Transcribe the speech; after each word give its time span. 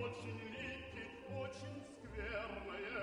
очень 0.00 0.40
липкий, 0.50 1.08
очень 1.36 1.82
скверное 2.02 2.93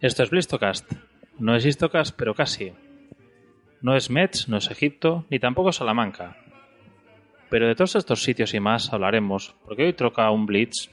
Esto 0.00 0.22
es 0.22 0.30
Blistocast. 0.30 0.90
No 1.38 1.54
es 1.54 1.66
Histocast, 1.66 2.16
pero 2.16 2.34
casi. 2.34 2.72
No 3.82 3.94
es 3.94 4.08
Metz, 4.08 4.48
no 4.48 4.56
es 4.56 4.70
Egipto, 4.70 5.26
ni 5.28 5.38
tampoco 5.38 5.72
Salamanca. 5.72 6.38
Pero 7.50 7.68
de 7.68 7.74
todos 7.74 7.96
estos 7.96 8.22
sitios 8.22 8.54
y 8.54 8.60
más 8.60 8.94
hablaremos, 8.94 9.54
porque 9.66 9.84
hoy 9.84 9.92
troca 9.92 10.30
un 10.30 10.46
Blitz 10.46 10.88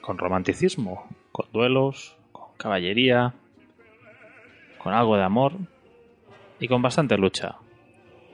con 0.00 0.16
romanticismo, 0.16 1.06
con 1.32 1.52
duelos, 1.52 2.16
con 2.32 2.46
caballería, 2.56 3.34
con 4.78 4.94
algo 4.94 5.16
de 5.16 5.24
amor 5.24 5.52
y 6.58 6.66
con 6.66 6.80
bastante 6.80 7.18
lucha. 7.18 7.56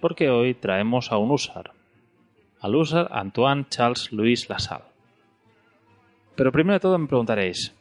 Porque 0.00 0.30
hoy 0.30 0.54
traemos 0.54 1.10
a 1.10 1.16
un 1.16 1.32
húsar, 1.32 1.72
al 2.60 2.76
húsar 2.76 3.08
Antoine 3.10 3.66
Charles 3.68 4.12
Louis 4.12 4.48
Lassalle. 4.48 4.84
Pero 6.36 6.52
primero 6.52 6.74
de 6.74 6.80
todo 6.80 6.96
me 6.96 7.08
preguntaréis, 7.08 7.74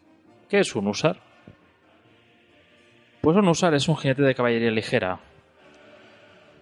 ¿qué 0.50 0.58
es 0.58 0.76
un 0.76 0.88
húsar? 0.88 1.30
Pues 3.22 3.38
un 3.38 3.48
húsar 3.48 3.76
es 3.76 3.88
un 3.88 3.98
jinete 3.98 4.24
de 4.24 4.34
caballería 4.34 4.72
ligera. 4.72 5.20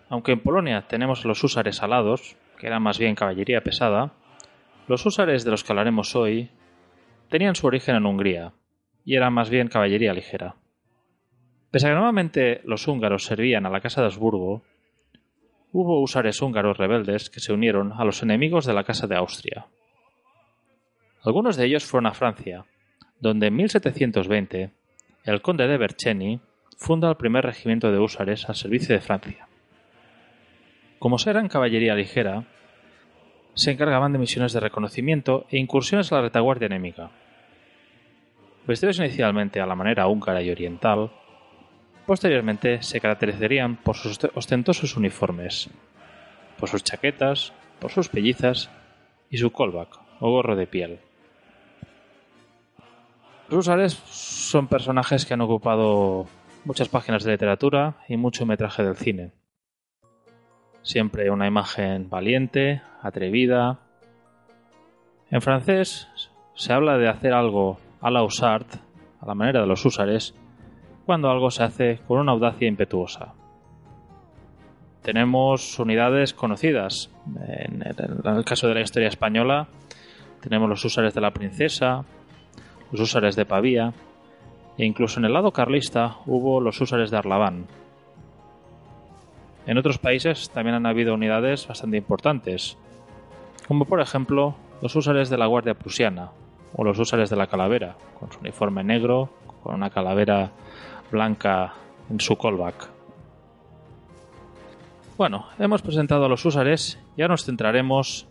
Aunque 0.10 0.34
en 0.34 0.42
Polonia 0.42 0.86
tenemos 0.90 1.24
los 1.24 1.42
húsares 1.42 1.82
alados, 1.82 2.36
que 2.58 2.68
eran 2.68 2.84
más 2.84 3.00
bien 3.00 3.16
caballería 3.16 3.62
pesada, 3.62 4.12
los 4.90 5.06
húsares 5.06 5.46
de 5.46 5.52
los 5.52 5.64
que 5.64 5.72
hablaremos 5.72 6.18
hoy 6.18 6.50
tenían 7.30 7.56
su 7.56 7.66
origen 7.66 7.96
en 7.96 8.06
Hungría 8.06 8.52
y 9.06 9.16
eran 9.16 9.32
más 9.32 9.50
bien 9.50 9.70
caballería 9.70 10.14
ligera. 10.14 10.56
Pese 11.72 11.88
a 11.88 11.92
que 11.92 11.96
normalmente 11.96 12.60
los 12.66 12.90
húngaros 12.90 13.24
servían 13.24 13.66
a 13.66 13.70
la 13.70 13.80
Casa 13.80 14.02
de 14.02 14.08
Habsburgo, 14.08 14.62
hubo 15.72 16.02
húsares 16.02 16.42
húngaros 16.42 16.78
rebeldes 16.78 17.30
que 17.30 17.40
se 17.40 17.54
unieron 17.54 17.94
a 17.94 18.04
los 18.04 18.22
enemigos 18.22 18.66
de 18.66 18.74
la 18.74 18.84
Casa 18.84 19.08
de 19.08 19.16
Austria. 19.16 19.68
Algunos 21.24 21.56
de 21.56 21.68
ellos 21.68 21.86
fueron 21.86 22.08
a 22.08 22.14
Francia, 22.14 22.66
donde 23.22 23.48
en 23.48 23.56
1720 23.56 24.72
el 25.24 25.42
conde 25.42 25.68
de 25.68 25.78
Bercheny 25.78 26.42
funda 26.80 27.10
el 27.10 27.18
primer 27.18 27.46
regimiento 27.46 27.92
de 27.92 28.00
húsares 28.00 28.48
al 28.48 28.56
servicio 28.56 28.96
de 28.96 29.02
Francia. 29.02 29.48
Como 30.98 31.18
eran 31.26 31.50
caballería 31.50 31.94
ligera, 31.94 32.46
se 33.54 33.72
encargaban 33.72 34.14
de 34.14 34.20
misiones 34.20 34.54
de 34.54 34.62
reconocimiento 34.62 35.46
e 35.50 35.58
incursiones 35.58 36.12
a 36.12 36.16
la 36.16 36.22
retaguardia 36.22 36.68
enemiga. 36.68 37.12
Vestidos 38.66 39.00
inicialmente 39.00 39.60
a 39.60 39.66
la 39.66 39.76
manera 39.76 40.08
húngara 40.08 40.42
y 40.42 40.50
oriental, 40.50 41.12
posteriormente 42.06 42.82
se 42.82 43.02
caracterizarían 43.02 43.76
por 43.76 43.98
sus 43.98 44.18
ostentosos 44.34 44.96
uniformes, 44.96 45.70
por 46.58 46.70
sus 46.70 46.84
chaquetas, 46.84 47.52
por 47.80 47.92
sus 47.92 48.08
pellizas 48.08 48.70
y 49.30 49.38
su 49.38 49.52
callback 49.52 50.00
o 50.22 50.32
gorro 50.32 50.56
de 50.56 50.68
piel. 50.68 51.00
Los 53.50 53.60
húsares 53.60 53.94
son 53.94 54.68
personajes 54.68 55.26
que 55.26 55.34
han 55.34 55.42
ocupado 55.42 56.28
muchas 56.70 56.88
páginas 56.88 57.24
de 57.24 57.32
literatura 57.32 57.96
y 58.08 58.16
mucho 58.16 58.46
metraje 58.46 58.84
del 58.84 58.96
cine. 58.96 59.32
Siempre 60.84 61.32
una 61.32 61.48
imagen 61.48 62.12
valiente, 62.12 62.84
atrevida. 63.02 63.80
En 65.32 65.42
francés 65.42 66.08
se 66.54 66.72
habla 66.72 67.00
de 67.00 67.10
hacer 67.10 67.34
algo 67.34 67.80
a 68.02 68.12
la 68.12 68.22
usart, 68.22 68.68
a 69.20 69.26
la 69.26 69.34
manera 69.34 69.62
de 69.62 69.66
los 69.66 69.84
húsares, 69.84 70.36
cuando 71.08 71.32
algo 71.32 71.50
se 71.50 71.64
hace 71.64 72.02
con 72.08 72.20
una 72.20 72.34
audacia 72.34 72.68
impetuosa. 72.68 73.34
Tenemos 75.02 75.80
unidades 75.80 76.36
conocidas. 76.36 77.10
En 77.48 77.82
el 77.82 78.46
caso 78.46 78.68
de 78.68 78.76
la 78.76 78.82
historia 78.82 79.08
española, 79.08 79.70
tenemos 80.40 80.70
los 80.70 80.86
húsares 80.86 81.16
de 81.16 81.22
la 81.22 81.32
princesa, 81.32 82.06
los 82.92 83.02
húsares 83.02 83.36
de 83.36 83.48
Pavía, 83.48 83.92
e 84.80 84.86
incluso 84.86 85.20
en 85.20 85.26
el 85.26 85.34
lado 85.34 85.52
carlista 85.52 86.20
hubo 86.26 86.62
los 86.62 86.80
húsares 86.80 87.12
de 87.12 87.18
Arlaván. 87.18 87.68
En 89.68 89.78
otros 89.78 89.98
países 89.98 90.50
también 90.52 90.74
han 90.74 90.86
habido 90.86 91.14
unidades 91.14 91.68
bastante 91.68 91.98
importantes, 91.98 92.78
como 93.68 93.84
por 93.84 94.00
ejemplo 94.00 94.56
los 94.82 94.96
húsares 94.96 95.30
de 95.30 95.38
la 95.38 95.48
Guardia 95.48 95.74
Prusiana 95.74 96.32
o 96.74 96.86
los 96.86 96.98
húsares 96.98 97.30
de 97.30 97.36
la 97.36 97.48
Calavera, 97.48 97.98
con 98.18 98.32
su 98.32 98.40
uniforme 98.40 98.86
negro, 98.86 99.30
con 99.62 99.76
una 99.76 99.90
calavera 99.90 100.52
blanca 101.12 101.74
en 102.10 102.22
su 102.22 102.38
callback. 102.38 102.88
Bueno, 105.18 105.48
hemos 105.60 105.82
presentado 105.82 106.24
a 106.24 106.30
los 106.30 106.46
húsares 106.46 106.98
y 107.18 107.22
ahora 107.22 107.34
nos 107.34 107.44
centraremos 107.44 108.28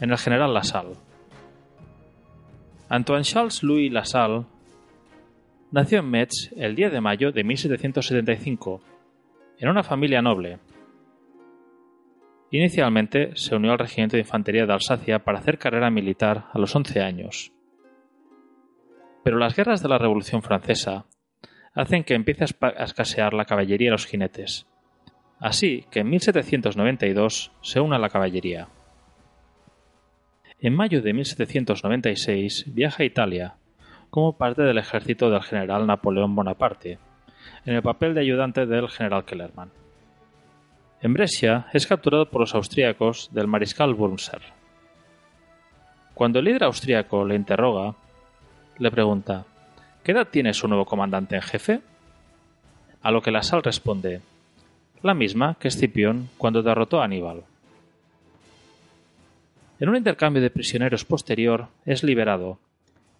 en 0.00 0.10
el 0.10 0.16
general 0.16 0.54
Lassalle. 0.54 0.94
Antoine 2.88 3.24
Charles 3.24 3.62
Louis 3.62 3.92
Lassalle 3.92 4.46
nació 5.72 6.00
en 6.00 6.10
Metz 6.10 6.52
el 6.56 6.76
10 6.76 6.92
de 6.92 7.00
mayo 7.00 7.32
de 7.32 7.42
1775, 7.42 8.80
en 9.58 9.68
una 9.68 9.82
familia 9.82 10.22
noble. 10.22 10.58
Inicialmente 12.50 13.30
se 13.34 13.56
unió 13.56 13.72
al 13.72 13.78
regimiento 13.78 14.16
de 14.16 14.22
infantería 14.22 14.66
de 14.66 14.72
Alsacia 14.74 15.24
para 15.24 15.38
hacer 15.38 15.58
carrera 15.58 15.90
militar 15.90 16.46
a 16.52 16.58
los 16.58 16.76
11 16.76 17.00
años. 17.00 17.52
Pero 19.24 19.38
las 19.38 19.56
guerras 19.56 19.82
de 19.82 19.88
la 19.88 19.98
Revolución 19.98 20.42
Francesa 20.42 21.06
hacen 21.74 22.04
que 22.04 22.14
empiece 22.14 22.44
a 22.44 22.84
escasear 22.84 23.32
la 23.32 23.46
caballería 23.46 23.88
y 23.88 23.90
los 23.90 24.06
jinetes. 24.06 24.66
Así 25.40 25.86
que 25.90 26.00
en 26.00 26.10
1792 26.10 27.52
se 27.62 27.80
une 27.80 27.96
a 27.96 27.98
la 27.98 28.10
caballería. 28.10 28.68
En 30.58 30.74
mayo 30.74 31.00
de 31.00 31.14
1796 31.14 32.66
viaja 32.74 33.02
a 33.02 33.06
Italia 33.06 33.56
como 34.12 34.34
parte 34.34 34.60
del 34.60 34.76
ejército 34.76 35.30
del 35.30 35.42
general 35.42 35.86
Napoleón 35.86 36.36
Bonaparte, 36.36 36.98
en 37.64 37.76
el 37.76 37.82
papel 37.82 38.12
de 38.12 38.20
ayudante 38.20 38.66
del 38.66 38.90
general 38.90 39.24
Kellerman. 39.24 39.70
En 41.00 41.14
Brescia 41.14 41.68
es 41.72 41.86
capturado 41.86 42.28
por 42.28 42.42
los 42.42 42.54
austríacos 42.54 43.30
del 43.32 43.46
mariscal 43.46 43.94
Wurmser. 43.94 44.42
Cuando 46.12 46.40
el 46.40 46.44
líder 46.44 46.64
austríaco 46.64 47.24
le 47.24 47.36
interroga, 47.36 47.94
le 48.76 48.90
pregunta 48.90 49.46
¿Qué 50.04 50.12
edad 50.12 50.28
tiene 50.30 50.52
su 50.52 50.68
nuevo 50.68 50.84
comandante 50.84 51.36
en 51.36 51.42
jefe? 51.42 51.80
A 53.00 53.10
lo 53.10 53.22
que 53.22 53.30
la 53.30 53.42
sal 53.42 53.62
responde 53.62 54.20
la 55.02 55.14
misma 55.14 55.56
que 55.58 55.68
Escipión 55.68 56.28
cuando 56.36 56.62
derrotó 56.62 57.00
a 57.00 57.06
Aníbal. 57.06 57.44
En 59.80 59.88
un 59.88 59.96
intercambio 59.96 60.42
de 60.42 60.50
prisioneros 60.50 61.06
posterior 61.06 61.68
es 61.86 62.04
liberado 62.04 62.58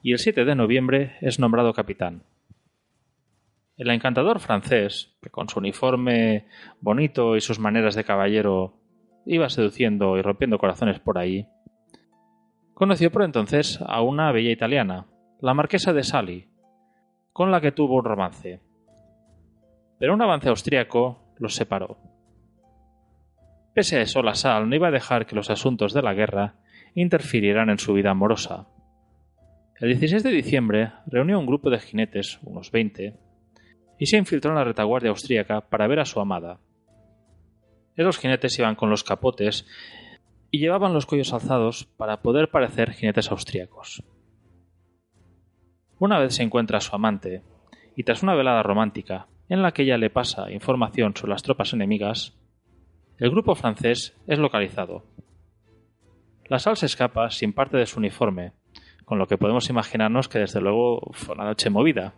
y 0.03 0.13
el 0.13 0.19
7 0.19 0.45
de 0.45 0.55
noviembre 0.57 1.17
es 1.21 1.39
nombrado 1.39 1.73
capitán. 1.73 2.25
El 3.77 3.89
encantador 3.91 4.41
francés, 4.41 5.17
que 5.23 5.31
con 5.31 5.49
su 5.49 5.61
uniforme 5.61 6.47
bonito 6.81 7.37
y 7.37 7.41
sus 7.41 7.59
maneras 7.59 7.95
de 7.95 8.05
caballero 8.05 8.75
iba 9.25 9.49
seduciendo 9.49 10.19
y 10.19 10.23
rompiendo 10.23 10.59
corazones 10.59 10.99
por 10.99 11.19
ahí, 11.19 11.47
conoció 12.75 13.13
por 13.13 13.23
entonces 13.23 13.79
a 13.87 14.03
una 14.03 14.33
bella 14.33 14.51
italiana, 14.51 15.07
la 15.41 15.55
marquesa 15.55 15.93
de 15.93 16.03
Sali, 16.03 16.49
con 17.33 17.51
la 17.51 17.61
que 17.61 17.73
tuvo 17.73 17.97
un 17.97 18.05
romance. 18.05 18.61
Pero 19.99 20.15
un 20.15 20.23
avance 20.23 20.49
austriaco 20.49 21.35
los 21.39 21.55
separó. 21.55 21.97
Pese 23.73 23.99
a 23.99 24.03
eso, 24.03 24.23
la 24.23 24.35
Sal 24.35 24.69
no 24.69 24.75
iba 24.75 24.89
a 24.89 24.93
dejar 24.93 25.27
que 25.27 25.37
los 25.37 25.49
asuntos 25.49 25.95
de 25.95 26.03
la 26.03 26.13
guerra 26.13 26.57
interfirieran 26.95 27.71
en 27.71 27.79
su 27.79 27.95
vida 27.95 28.11
amorosa. 28.11 28.67
El 29.82 29.88
16 29.88 30.23
de 30.23 30.31
diciembre 30.31 30.93
reunió 31.06 31.40
un 31.40 31.46
grupo 31.46 31.69
de 31.69 31.81
jinetes, 31.81 32.38
unos 32.44 32.70
20, 32.70 33.19
y 33.99 34.06
se 34.06 34.17
infiltró 34.17 34.52
en 34.52 34.58
la 34.58 34.62
retaguardia 34.62 35.11
austríaca 35.11 35.61
para 35.61 35.88
ver 35.88 35.99
a 35.99 36.05
su 36.05 36.20
amada. 36.20 36.61
Esos 37.96 38.19
jinetes 38.19 38.56
iban 38.61 38.76
con 38.76 38.90
los 38.90 39.02
capotes 39.02 39.67
y 40.52 40.61
llevaban 40.61 40.94
los 40.94 41.05
cuellos 41.05 41.32
alzados 41.32 41.87
para 41.96 42.23
poder 42.23 42.49
parecer 42.49 42.93
jinetes 42.93 43.32
austríacos. 43.32 44.05
Una 45.99 46.20
vez 46.20 46.37
se 46.37 46.44
encuentra 46.44 46.79
a 46.79 46.81
su 46.81 46.94
amante, 46.94 47.43
y 47.96 48.05
tras 48.05 48.23
una 48.23 48.37
velada 48.37 48.62
romántica 48.62 49.26
en 49.49 49.62
la 49.62 49.73
que 49.73 49.82
ella 49.82 49.99
le 49.99 50.11
pasa 50.11 50.52
información 50.52 51.17
sobre 51.17 51.32
las 51.32 51.43
tropas 51.43 51.73
enemigas, 51.73 52.38
el 53.19 53.31
grupo 53.31 53.56
francés 53.56 54.17
es 54.29 54.38
localizado. 54.38 55.02
La 56.44 56.61
sal 56.61 56.76
se 56.76 56.87
escapa 56.87 57.31
sin 57.31 57.52
parte 57.52 57.79
de 57.79 57.87
su 57.87 57.99
uniforme, 57.99 58.52
con 59.12 59.19
lo 59.19 59.26
que 59.26 59.37
podemos 59.37 59.69
imaginarnos 59.69 60.26
que 60.26 60.38
desde 60.38 60.62
luego 60.62 61.11
fue 61.12 61.35
una 61.35 61.44
noche 61.44 61.69
movida. 61.69 62.14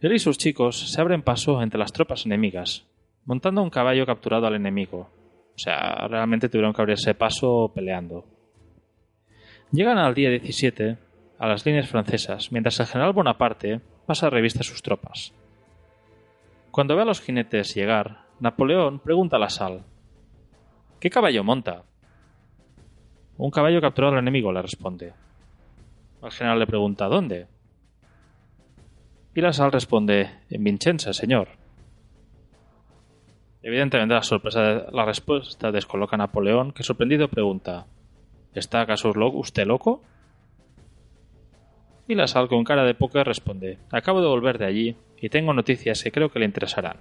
Él 0.00 0.14
y 0.14 0.18
sus 0.18 0.38
chicos 0.38 0.90
se 0.90 0.98
abren 0.98 1.20
paso 1.20 1.60
entre 1.60 1.78
las 1.78 1.92
tropas 1.92 2.24
enemigas, 2.24 2.86
montando 3.26 3.62
un 3.62 3.68
caballo 3.68 4.06
capturado 4.06 4.46
al 4.46 4.54
enemigo. 4.54 5.10
O 5.54 5.58
sea, 5.58 6.08
realmente 6.08 6.48
tuvieron 6.48 6.72
que 6.72 6.80
abrirse 6.80 7.12
paso 7.12 7.70
peleando. 7.74 8.24
Llegan 9.72 9.98
al 9.98 10.14
día 10.14 10.30
17 10.30 10.96
a 11.38 11.46
las 11.46 11.66
líneas 11.66 11.86
francesas, 11.86 12.50
mientras 12.50 12.80
el 12.80 12.86
general 12.86 13.12
Bonaparte 13.12 13.82
pasa 14.06 14.28
a 14.28 14.30
revista 14.30 14.62
sus 14.62 14.80
tropas. 14.80 15.34
Cuando 16.70 16.96
ve 16.96 17.02
a 17.02 17.04
los 17.04 17.20
jinetes 17.20 17.74
llegar, 17.74 18.22
Napoleón 18.40 19.00
pregunta 19.00 19.36
a 19.36 19.40
la 19.40 19.50
sal 19.50 19.84
¿Qué 20.98 21.10
caballo 21.10 21.44
monta? 21.44 21.84
Un 23.36 23.50
caballo 23.50 23.82
capturado 23.82 24.14
al 24.14 24.20
enemigo, 24.20 24.50
le 24.50 24.62
responde. 24.62 25.12
El 26.22 26.30
general 26.30 26.58
le 26.58 26.66
pregunta 26.66 27.08
¿Dónde? 27.08 27.46
Y 29.34 29.40
la 29.40 29.52
sal 29.52 29.72
responde, 29.72 30.30
en 30.50 30.64
Vincenza, 30.64 31.12
señor. 31.12 31.48
Evidentemente 33.62 34.14
la, 34.14 34.22
sorpresa, 34.22 34.86
la 34.92 35.04
respuesta 35.04 35.72
descoloca 35.72 36.16
a 36.16 36.18
Napoleón, 36.18 36.72
que 36.72 36.82
sorprendido 36.82 37.28
pregunta, 37.28 37.86
¿Está 38.54 38.82
acaso 38.82 39.12
usted 39.34 39.66
loco? 39.66 40.02
Y 42.06 42.14
la 42.14 42.26
sal 42.26 42.48
con 42.48 42.64
cara 42.64 42.84
de 42.84 42.94
póker 42.94 43.26
responde, 43.26 43.78
acabo 43.90 44.20
de 44.20 44.26
volver 44.26 44.58
de 44.58 44.66
allí 44.66 44.96
y 45.18 45.30
tengo 45.30 45.54
noticias 45.54 46.02
que 46.02 46.12
creo 46.12 46.30
que 46.30 46.38
le 46.38 46.44
interesarán. 46.44 46.98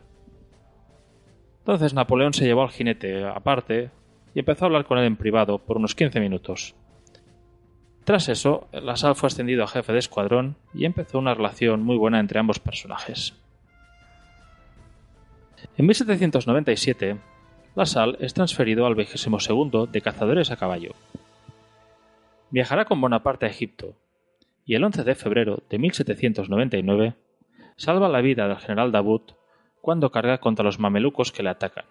Entonces 1.60 1.94
Napoleón 1.94 2.34
se 2.34 2.46
llevó 2.46 2.62
al 2.62 2.70
jinete 2.70 3.26
aparte 3.26 3.92
y 4.34 4.40
empezó 4.40 4.64
a 4.64 4.68
hablar 4.68 4.86
con 4.86 4.98
él 4.98 5.06
en 5.06 5.18
privado 5.18 5.58
por 5.58 5.78
unos 5.78 5.96
15 5.96 6.20
minutos. 6.22 6.76
Tras 8.04 8.30
eso, 8.30 8.68
la 8.72 8.96
fue 8.96 9.28
ascendido 9.28 9.64
a 9.64 9.68
jefe 9.68 9.94
de 9.94 10.00
escuadrón 10.00 10.56
y 10.74 10.86
empezó 10.86 11.20
una 11.20 11.36
relación 11.36 11.84
muy 11.84 11.98
buena 11.98 12.20
entre 12.20 12.40
ambos 12.40 12.60
personajes. 12.60 13.34
En 15.78 15.86
1797, 15.86 17.18
la 17.76 17.84
es 18.20 18.34
transferido 18.34 18.86
al 18.86 18.96
22 18.96 19.92
de 19.92 20.02
cazadores 20.02 20.52
a 20.52 20.58
caballo. 20.58 20.94
Viajará 22.50 22.86
con 22.86 23.00
Bonaparte 23.00 23.46
a 23.46 23.50
Egipto, 23.50 23.96
y 24.66 24.76
el 24.76 24.84
11 24.84 25.04
de 25.04 25.16
febrero 25.16 25.64
de 25.70 25.80
1799 25.80 27.16
salva 27.78 28.10
la 28.10 28.22
vida 28.22 28.48
del 28.48 28.58
general 28.58 28.92
Davout 28.92 29.34
cuando 29.80 30.12
carga 30.12 30.40
contra 30.40 30.66
los 30.66 30.80
mamelucos 30.80 31.32
que 31.32 31.44
le 31.44 31.50
atacan. 31.50 31.86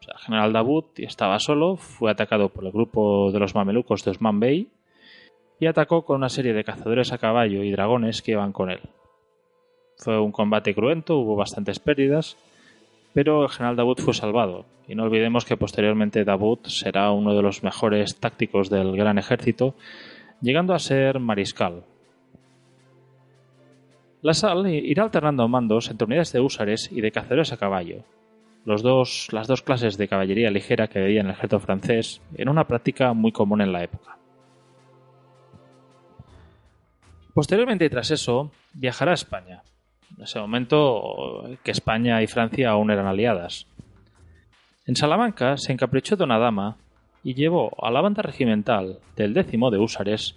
el 0.00 0.18
general 0.18 0.52
Davout 0.52 0.98
estaba 0.98 1.38
solo, 1.38 1.76
fue 1.76 2.10
atacado 2.10 2.48
por 2.48 2.64
el 2.64 2.72
grupo 2.72 3.30
de 3.32 3.38
los 3.38 3.54
mamelucos 3.54 4.04
de 4.04 4.10
Osman 4.10 4.40
Bey 4.40 4.70
y 5.62 5.66
atacó 5.66 6.04
con 6.04 6.16
una 6.16 6.28
serie 6.28 6.54
de 6.54 6.64
cazadores 6.64 7.12
a 7.12 7.18
caballo 7.18 7.62
y 7.62 7.70
dragones 7.70 8.20
que 8.20 8.32
iban 8.32 8.50
con 8.50 8.68
él. 8.68 8.80
Fue 9.96 10.18
un 10.18 10.32
combate 10.32 10.74
cruento, 10.74 11.18
hubo 11.18 11.36
bastantes 11.36 11.78
pérdidas, 11.78 12.36
pero 13.14 13.44
el 13.44 13.48
general 13.48 13.76
Davout 13.76 14.00
fue 14.00 14.12
salvado. 14.12 14.64
Y 14.88 14.96
no 14.96 15.04
olvidemos 15.04 15.44
que 15.44 15.56
posteriormente 15.56 16.24
Davout 16.24 16.66
será 16.66 17.12
uno 17.12 17.36
de 17.36 17.42
los 17.42 17.62
mejores 17.62 18.18
tácticos 18.18 18.70
del 18.70 18.96
gran 18.96 19.18
ejército, 19.18 19.76
llegando 20.40 20.74
a 20.74 20.80
ser 20.80 21.20
mariscal. 21.20 21.84
La 24.20 24.34
Sal 24.34 24.66
irá 24.66 25.04
alternando 25.04 25.46
mandos 25.46 25.88
entre 25.90 26.06
unidades 26.06 26.32
de 26.32 26.40
húsares 26.40 26.90
y 26.90 27.02
de 27.02 27.12
cazadores 27.12 27.52
a 27.52 27.56
caballo, 27.56 28.02
los 28.64 28.82
dos, 28.82 29.28
las 29.30 29.46
dos 29.46 29.62
clases 29.62 29.96
de 29.96 30.08
caballería 30.08 30.50
ligera 30.50 30.88
que 30.88 30.98
veía 30.98 31.20
en 31.20 31.26
el 31.26 31.34
ejército 31.34 31.60
francés, 31.60 32.20
en 32.34 32.48
una 32.48 32.66
práctica 32.66 33.12
muy 33.12 33.30
común 33.30 33.60
en 33.60 33.70
la 33.70 33.84
época. 33.84 34.18
Posteriormente 37.34 37.88
tras 37.88 38.10
eso, 38.10 38.50
viajará 38.74 39.12
a 39.12 39.14
España, 39.14 39.62
en 40.16 40.24
ese 40.24 40.38
momento 40.38 41.44
que 41.62 41.70
España 41.70 42.22
y 42.22 42.26
Francia 42.26 42.70
aún 42.70 42.90
eran 42.90 43.06
aliadas. 43.06 43.66
En 44.86 44.96
Salamanca 44.96 45.56
se 45.56 45.72
encaprichó 45.72 46.16
de 46.16 46.24
una 46.24 46.38
dama 46.38 46.76
y 47.24 47.34
llevó 47.34 47.72
a 47.82 47.90
la 47.90 48.00
banda 48.00 48.22
regimental 48.22 48.98
del 49.16 49.32
décimo 49.32 49.70
de 49.70 49.78
húsares 49.78 50.36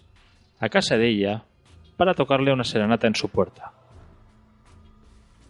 a 0.60 0.70
casa 0.70 0.98
de 0.98 1.10
ella 1.10 1.44
para 1.98 2.14
tocarle 2.14 2.54
una 2.54 2.64
serenata 2.64 3.08
en 3.08 3.16
su 3.16 3.30
puerta. 3.30 3.74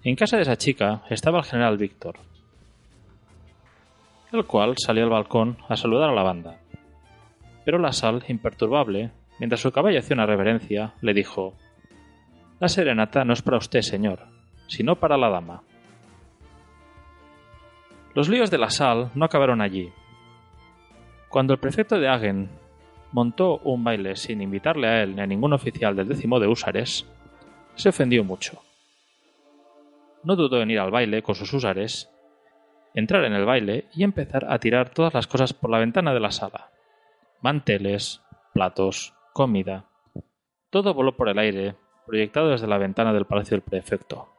En 0.03 0.15
casa 0.15 0.37
de 0.37 0.43
esa 0.43 0.55
chica 0.55 1.01
estaba 1.09 1.39
el 1.39 1.45
general 1.45 1.77
Víctor, 1.77 2.15
el 4.31 4.45
cual 4.45 4.75
salió 4.77 5.03
al 5.03 5.09
balcón 5.09 5.57
a 5.67 5.75
saludar 5.75 6.09
a 6.09 6.15
la 6.15 6.23
banda. 6.23 6.59
Pero 7.65 7.79
la 7.79 7.91
sal, 7.91 8.23
imperturbable, 8.27 9.11
mientras 9.39 9.61
su 9.61 9.71
caballo 9.71 9.99
hacía 9.99 10.15
una 10.15 10.25
reverencia, 10.25 10.93
le 11.01 11.13
dijo 11.13 11.55
la 12.59 12.69
serenata 12.69 13.25
no 13.25 13.33
es 13.33 13.41
para 13.41 13.57
usted, 13.57 13.81
señor, 13.81 14.19
sino 14.67 14.95
para 14.95 15.17
la 15.17 15.29
dama. 15.29 15.63
Los 18.13 18.29
líos 18.29 18.49
de 18.49 18.57
la 18.57 18.69
sal 18.69 19.11
no 19.13 19.25
acabaron 19.25 19.61
allí. 19.61 19.91
Cuando 21.27 21.53
el 21.53 21.59
prefecto 21.59 21.99
de 21.99 22.07
Hagen 22.07 22.49
montó 23.11 23.57
un 23.57 23.83
baile 23.83 24.15
sin 24.15 24.41
invitarle 24.41 24.87
a 24.87 25.03
él 25.03 25.15
ni 25.15 25.21
a 25.21 25.27
ningún 25.27 25.51
oficial 25.51 25.97
del 25.97 26.07
décimo 26.07 26.39
de 26.39 26.47
húsares, 26.47 27.05
se 27.75 27.89
ofendió 27.89 28.23
mucho. 28.23 28.61
No 30.23 30.37
dudó 30.37 30.61
en 30.61 30.71
ir 30.71 30.79
al 30.79 30.91
baile 30.91 31.21
con 31.21 31.35
sus 31.35 31.51
húsares, 31.51 32.09
entrar 32.93 33.25
en 33.25 33.33
el 33.33 33.45
baile 33.45 33.85
y 33.93 34.03
empezar 34.05 34.45
a 34.49 34.59
tirar 34.59 34.89
todas 34.91 35.13
las 35.13 35.27
cosas 35.27 35.51
por 35.51 35.69
la 35.69 35.79
ventana 35.79 36.13
de 36.13 36.21
la 36.21 36.31
sala. 36.31 36.69
Manteles, 37.41 38.21
platos, 38.53 39.13
comida. 39.35 39.89
Todo 40.69 40.93
voló 40.93 41.17
por 41.17 41.27
el 41.27 41.37
aire 41.37 41.75
proyectado 42.05 42.51
desde 42.51 42.67
la 42.67 42.77
ventana 42.77 43.11
del 43.11 43.25
palacio 43.25 43.57
del 43.57 43.63
prefecto. 43.63 44.29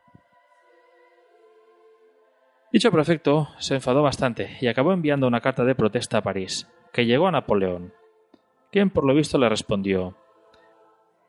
Dicho 2.73 2.91
prefecto 2.91 3.49
se 3.59 3.75
enfadó 3.75 4.03
bastante 4.03 4.57
y 4.59 4.69
acabó 4.69 4.95
enviando 4.95 5.27
una 5.27 5.43
carta 5.43 5.65
de 5.65 5.75
protesta 5.75 6.17
a 6.17 6.23
París, 6.23 6.67
que 6.95 7.05
llegó 7.05 7.27
a 7.27 7.31
Napoleón, 7.31 7.93
quien 8.73 8.89
por 8.89 9.05
lo 9.05 9.13
visto 9.13 9.37
le 9.37 9.51
respondió 9.51 10.17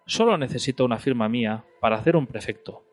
Solo 0.05 0.37
necesito 0.37 0.85
una 0.85 0.97
firma 0.97 1.27
mía 1.27 1.65
para 1.81 1.97
hacer 1.97 2.15
un 2.15 2.25
prefecto, 2.25 2.85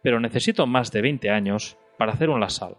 pero 0.00 0.20
necesito 0.20 0.64
más 0.68 0.92
de 0.92 1.02
veinte 1.02 1.30
años 1.30 1.76
para 1.98 2.12
hacer 2.12 2.30
un 2.30 2.38
lasal. 2.38 2.76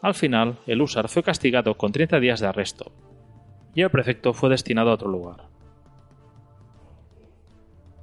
Al 0.00 0.14
final, 0.14 0.60
el 0.66 0.80
húsar 0.80 1.10
fue 1.10 1.22
castigado 1.22 1.76
con 1.76 1.92
treinta 1.92 2.18
días 2.20 2.40
de 2.40 2.46
arresto, 2.46 2.90
y 3.74 3.82
el 3.82 3.90
prefecto 3.90 4.32
fue 4.32 4.48
destinado 4.48 4.90
a 4.90 4.94
otro 4.94 5.10
lugar. 5.10 5.57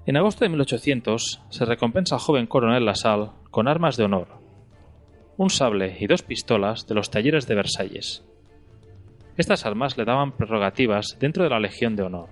En 0.07 0.17
agosto 0.17 0.45
de 0.45 0.50
1800 0.50 1.41
se 1.50 1.65
recompensa 1.65 2.15
al 2.15 2.21
joven 2.21 2.45
coronel 2.45 2.85
Lassalle 2.85 3.31
con 3.50 3.67
armas 3.67 3.97
de 3.97 4.03
honor, 4.03 4.27
un 5.35 5.50
sable 5.50 5.97
y 6.00 6.05
dos 6.05 6.21
pistolas 6.21 6.85
de 6.85 6.93
los 6.93 7.09
talleres 7.09 7.47
de 7.47 7.55
Versalles. 7.55 8.24
Estas 9.35 9.65
armas 9.65 9.97
le 9.97 10.05
daban 10.05 10.38
prerrogativas 10.38 11.17
dentro 11.19 11.43
de 11.43 11.50
la 11.50 11.59
Legión 11.59 11.95
de 11.95 12.03
Honor, 12.03 12.29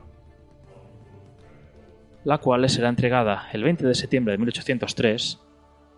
la 2.24 2.38
cual 2.38 2.62
le 2.62 2.70
será 2.70 2.90
entregada 2.90 3.50
el 3.54 3.64
20 3.64 3.88
de 3.88 3.96
septiembre 3.96 4.34
de 4.34 4.38
1803 4.38 5.42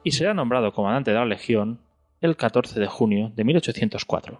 y 0.05 0.11
será 0.11 0.33
nombrado 0.33 0.71
comandante 0.71 1.11
de 1.11 1.17
la 1.17 1.25
Legión 1.25 1.81
el 2.21 2.37
14 2.37 2.79
de 2.79 2.87
junio 2.87 3.33
de 3.35 3.43
1804. 3.43 4.39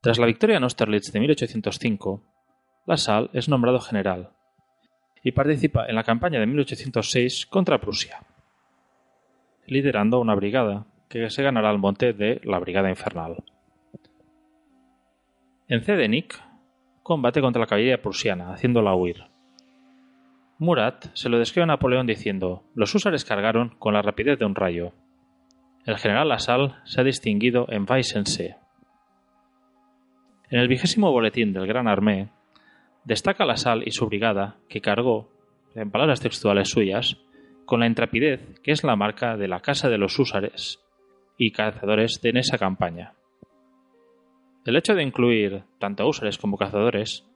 Tras 0.00 0.18
la 0.18 0.26
victoria 0.26 0.56
en 0.56 0.64
Austerlitz 0.64 1.12
de 1.12 1.20
1805, 1.20 2.24
Lassalle 2.84 3.30
es 3.32 3.48
nombrado 3.48 3.78
general 3.78 4.32
y 5.22 5.32
participa 5.32 5.86
en 5.86 5.94
la 5.94 6.04
campaña 6.04 6.40
de 6.40 6.46
1806 6.46 7.46
contra 7.46 7.80
Prusia, 7.80 8.20
liderando 9.66 10.20
una 10.20 10.34
brigada 10.34 10.86
que 11.08 11.30
se 11.30 11.42
ganará 11.42 11.70
al 11.70 11.78
monte 11.78 12.12
de 12.12 12.40
la 12.44 12.58
Brigada 12.58 12.90
Infernal. 12.90 13.42
En 15.68 15.82
Cedenik 15.82 16.40
combate 17.02 17.40
contra 17.40 17.60
la 17.60 17.66
caballería 17.66 18.02
prusiana, 18.02 18.52
haciéndola 18.52 18.94
huir. 18.94 19.24
Murat 20.58 21.06
se 21.14 21.28
lo 21.28 21.38
describe 21.38 21.64
a 21.64 21.66
Napoleón 21.66 22.06
diciendo: 22.06 22.64
Los 22.74 22.94
húsares 22.94 23.24
cargaron 23.24 23.70
con 23.78 23.94
la 23.94 24.02
rapidez 24.02 24.38
de 24.38 24.44
un 24.44 24.54
rayo. 24.54 24.92
El 25.86 25.96
general 25.96 26.28
Lasalle 26.28 26.74
se 26.84 27.00
ha 27.00 27.04
distinguido 27.04 27.66
en 27.70 27.86
Weissensee. 27.88 28.56
En 30.50 30.60
el 30.60 30.68
vigésimo 30.68 31.12
boletín 31.12 31.52
del 31.52 31.66
Gran 31.66 31.88
Armée 31.88 32.28
Destaca 33.08 33.46
la 33.46 33.56
sal 33.56 33.84
y 33.86 33.92
su 33.92 34.04
brigada, 34.04 34.58
que 34.68 34.82
cargó, 34.82 35.30
en 35.74 35.90
palabras 35.90 36.20
textuales 36.20 36.68
suyas, 36.68 37.16
con 37.64 37.80
la 37.80 37.86
intrepidez 37.86 38.60
que 38.62 38.70
es 38.70 38.84
la 38.84 38.96
marca 38.96 39.38
de 39.38 39.48
la 39.48 39.60
Casa 39.60 39.88
de 39.88 39.96
los 39.96 40.18
Húsares 40.18 40.78
y 41.38 41.52
cazadores 41.52 42.20
en 42.22 42.36
esa 42.36 42.58
campaña. 42.58 43.14
El 44.66 44.76
hecho 44.76 44.94
de 44.94 45.04
incluir 45.04 45.62
tanto 45.78 46.06
húsares 46.06 46.36
como 46.36 46.58
cazadores 46.58 47.26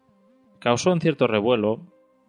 causó 0.58 0.92
un 0.92 1.00
cierto 1.00 1.26
revuelo 1.26 1.80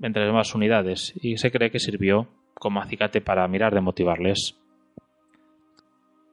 entre 0.01 0.25
ambas 0.25 0.55
unidades 0.55 1.13
y 1.21 1.35
se 1.35 1.51
cree 1.51 1.69
que 1.69 1.79
sirvió 1.79 2.29
como 2.53 2.79
acicate 2.79 3.19
para 3.19 3.45
mirar 3.49 3.73
de 3.73 3.81
motivarles. 3.81 4.57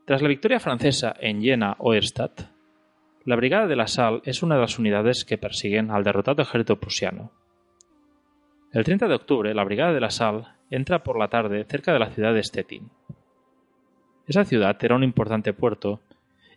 Tras 0.05 0.23
la 0.23 0.29
victoria 0.29 0.61
francesa 0.61 1.13
en 1.19 1.43
Jena 1.43 1.75
o 1.81 1.93
Erstadt, 1.93 2.43
la 3.25 3.37
Brigada 3.37 3.67
de 3.67 3.77
la 3.77 3.87
Sal 3.87 4.23
es 4.25 4.43
una 4.43 4.55
de 4.55 4.63
las 4.63 4.79
unidades 4.79 5.25
que 5.25 5.37
persiguen 5.37 5.91
al 5.91 6.05
derrotado 6.05 6.43
ejército 6.43 6.81
prusiano. 6.81 7.33
El 8.73 8.85
30 8.85 9.09
de 9.09 9.15
octubre, 9.15 9.55
la 9.55 9.65
Brigada 9.65 9.93
de 9.93 10.01
la 10.01 10.11
Sal 10.11 10.57
entra 10.71 11.03
por 11.03 11.19
la 11.19 11.29
tarde 11.29 11.65
cerca 11.69 11.93
de 11.93 11.99
la 11.99 12.11
ciudad 12.11 12.33
de 12.33 12.43
Stettin. 12.43 12.91
Esa 14.27 14.45
ciudad 14.45 14.77
era 14.83 14.95
un 14.95 15.05
importante 15.05 15.53
puerto 15.53 16.01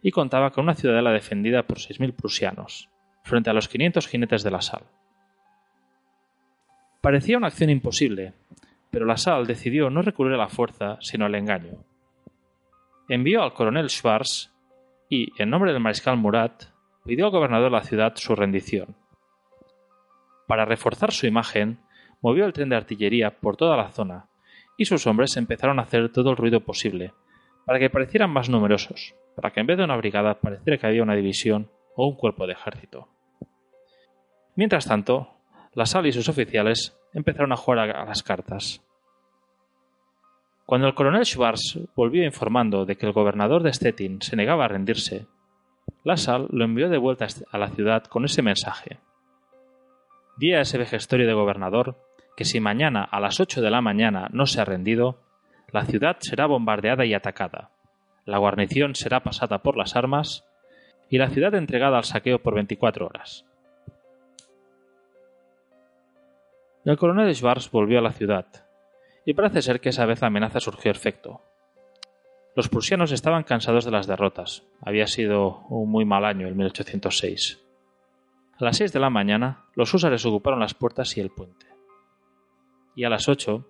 y 0.01 0.11
contaba 0.11 0.51
con 0.51 0.63
una 0.63 0.75
ciudadela 0.75 1.11
defendida 1.11 1.63
por 1.63 1.79
6.000 1.79 2.13
prusianos, 2.13 2.89
frente 3.23 3.49
a 3.49 3.53
los 3.53 3.67
500 3.67 4.07
jinetes 4.07 4.43
de 4.43 4.51
la 4.51 4.61
Sal. 4.61 4.83
Parecía 7.01 7.37
una 7.37 7.47
acción 7.47 7.71
imposible, 7.71 8.33
pero 8.89 9.05
la 9.05 9.17
Sal 9.17 9.47
decidió 9.47 9.89
no 9.89 10.01
recurrir 10.01 10.35
a 10.35 10.37
la 10.37 10.49
fuerza, 10.49 10.97
sino 11.01 11.25
al 11.25 11.35
engaño. 11.35 11.83
Envió 13.09 13.41
al 13.43 13.53
coronel 13.53 13.89
Schwarz 13.89 14.52
y, 15.13 15.31
en 15.37 15.51
nombre 15.51 15.71
del 15.71 15.81
mariscal 15.81 16.17
Murat, 16.17 16.63
pidió 17.05 17.25
al 17.25 17.31
gobernador 17.31 17.71
de 17.71 17.77
la 17.77 17.83
ciudad 17.83 18.13
su 18.15 18.35
rendición. 18.35 18.95
Para 20.47 20.65
reforzar 20.65 21.11
su 21.11 21.27
imagen, 21.27 21.79
movió 22.21 22.45
el 22.45 22.53
tren 22.53 22.69
de 22.69 22.77
artillería 22.77 23.39
por 23.39 23.55
toda 23.55 23.77
la 23.77 23.91
zona 23.91 24.25
y 24.75 24.85
sus 24.85 25.05
hombres 25.05 25.37
empezaron 25.37 25.77
a 25.77 25.83
hacer 25.83 26.11
todo 26.11 26.31
el 26.31 26.37
ruido 26.37 26.61
posible, 26.61 27.13
para 27.65 27.77
que 27.77 27.91
parecieran 27.91 28.31
más 28.31 28.49
numerosos, 28.49 29.13
para 29.35 29.51
que 29.51 29.59
en 29.59 29.67
vez 29.67 29.77
de 29.77 29.83
una 29.83 29.97
brigada 29.97 30.39
pareciera 30.39 30.79
que 30.79 30.87
había 30.87 31.03
una 31.03 31.15
división 31.15 31.69
o 31.95 32.07
un 32.07 32.15
cuerpo 32.15 32.47
de 32.47 32.53
ejército. 32.53 33.07
Mientras 34.55 34.87
tanto, 34.87 35.29
la 35.73 35.85
Sal 35.85 36.07
y 36.07 36.11
sus 36.11 36.27
oficiales 36.27 36.97
empezaron 37.13 37.51
a 37.51 37.57
jugar 37.57 37.91
a 37.91 38.05
las 38.05 38.23
cartas. 38.23 38.82
Cuando 40.65 40.87
el 40.87 40.93
coronel 40.93 41.25
Schwarz 41.25 41.77
volvió 41.95 42.23
informando 42.23 42.85
de 42.85 42.95
que 42.95 43.05
el 43.05 43.11
gobernador 43.11 43.63
de 43.63 43.73
Stettin 43.73 44.21
se 44.21 44.35
negaba 44.35 44.65
a 44.65 44.69
rendirse, 44.69 45.27
la 46.03 46.17
Sal 46.17 46.47
lo 46.51 46.63
envió 46.63 46.89
de 46.89 46.97
vuelta 46.97 47.27
a 47.51 47.57
la 47.57 47.69
ciudad 47.69 48.05
con 48.05 48.25
ese 48.25 48.41
mensaje. 48.41 48.99
Di 50.37 50.53
a 50.53 50.61
ese 50.61 50.77
vejestorio 50.77 51.27
de 51.27 51.33
gobernador 51.33 51.97
que 52.35 52.45
si 52.45 52.59
mañana 52.59 53.03
a 53.03 53.19
las 53.19 53.39
ocho 53.39 53.61
de 53.61 53.69
la 53.69 53.81
mañana 53.81 54.29
no 54.31 54.45
se 54.45 54.61
ha 54.61 54.65
rendido, 54.65 55.19
la 55.71 55.85
ciudad 55.85 56.17
será 56.19 56.45
bombardeada 56.45 57.05
y 57.05 57.13
atacada, 57.13 57.69
la 58.25 58.37
guarnición 58.37 58.95
será 58.95 59.21
pasada 59.21 59.59
por 59.59 59.77
las 59.77 59.95
armas 59.95 60.45
y 61.09 61.17
la 61.17 61.29
ciudad 61.29 61.53
entregada 61.55 61.97
al 61.97 62.05
saqueo 62.05 62.39
por 62.39 62.55
24 62.55 63.05
horas. 63.05 63.45
El 66.85 66.97
coronel 66.97 67.33
Schwarz 67.35 67.69
volvió 67.69 67.99
a 67.99 68.01
la 68.01 68.11
ciudad, 68.11 68.45
y 69.25 69.33
parece 69.33 69.61
ser 69.61 69.79
que 69.79 69.89
esa 69.89 70.05
vez 70.05 70.21
la 70.21 70.27
amenaza 70.27 70.59
surgió 70.59 70.91
efecto. 70.91 71.41
Los 72.55 72.69
prusianos 72.69 73.11
estaban 73.11 73.43
cansados 73.43 73.85
de 73.85 73.91
las 73.91 74.05
derrotas. 74.05 74.63
Había 74.81 75.07
sido 75.07 75.61
un 75.69 75.89
muy 75.89 76.05
mal 76.05 76.23
año 76.25 76.47
el 76.47 76.55
1806. 76.55 77.59
A 78.59 78.63
las 78.63 78.77
seis 78.77 78.93
de 78.93 78.99
la 78.99 79.09
mañana, 79.09 79.65
los 79.75 79.93
húsares 79.93 80.25
ocuparon 80.25 80.59
las 80.59 80.75
puertas 80.75 81.17
y 81.17 81.21
el 81.21 81.31
puente. 81.31 81.65
Y 82.95 83.05
a 83.05 83.09
las 83.09 83.27
ocho, 83.27 83.65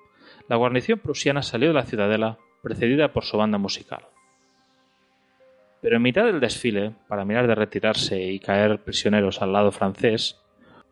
la 0.49 0.57
guarnición 0.57 0.99
prusiana 0.99 1.41
salió 1.41 1.69
de 1.69 1.75
la 1.75 1.85
ciudadela, 1.85 2.37
precedida 2.61 3.13
por 3.13 3.23
su 3.23 3.37
banda 3.37 3.57
musical. 3.57 4.05
Pero 5.81 5.97
en 5.97 6.01
mitad 6.01 6.25
del 6.25 6.41
desfile, 6.41 6.93
para 7.07 7.25
mirar 7.25 7.47
de 7.47 7.55
retirarse 7.55 8.21
y 8.21 8.39
caer 8.39 8.83
prisioneros 8.83 9.41
al 9.41 9.53
lado 9.53 9.71
francés, 9.71 10.41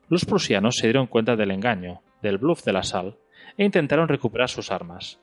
los 0.07 0.25
prusianos 0.25 0.75
se 0.77 0.87
dieron 0.87 1.07
cuenta 1.07 1.35
del 1.35 1.51
engaño, 1.51 2.01
del 2.21 2.37
bluff 2.37 2.63
de 2.63 2.73
la 2.73 2.83
sal, 2.83 3.17
e 3.57 3.65
intentaron 3.65 4.07
recuperar 4.07 4.49
sus 4.49 4.71
armas. 4.71 5.19